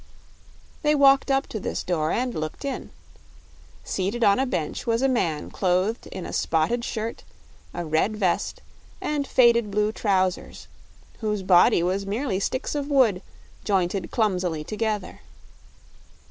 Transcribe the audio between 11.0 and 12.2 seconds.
whose body was